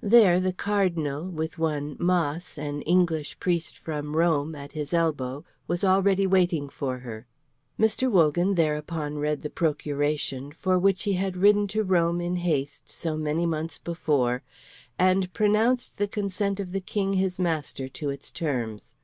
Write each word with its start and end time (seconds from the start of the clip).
There 0.00 0.38
the 0.38 0.52
Cardinal, 0.52 1.24
with 1.26 1.58
one 1.58 1.96
Maas, 1.98 2.56
an 2.56 2.82
English 2.82 3.40
priest 3.40 3.76
from 3.76 4.14
Rome, 4.14 4.54
at 4.54 4.70
his 4.70 4.94
elbow, 4.94 5.44
was 5.66 5.82
already 5.82 6.24
waiting 6.24 6.68
for 6.68 6.98
her. 7.00 7.26
Mr. 7.80 8.08
Wogan 8.08 8.54
thereupon 8.54 9.16
read 9.18 9.42
the 9.42 9.50
procuration, 9.50 10.52
for 10.52 10.78
which 10.78 11.02
he 11.02 11.14
had 11.14 11.36
ridden 11.36 11.66
to 11.66 11.82
Rome 11.82 12.20
in 12.20 12.36
haste 12.36 12.88
so 12.88 13.16
many 13.16 13.44
months 13.44 13.78
before, 13.78 14.44
and 15.00 15.32
pronounced 15.32 15.98
the 15.98 16.06
consent 16.06 16.60
of 16.60 16.70
the 16.70 16.80
King 16.80 17.14
his 17.14 17.40
master 17.40 17.88
to 17.88 18.08
its 18.08 18.30
terms. 18.30 18.94